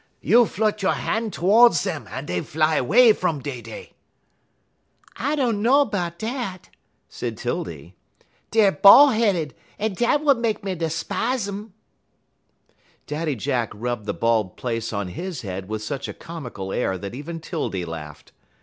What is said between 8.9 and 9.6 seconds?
headed,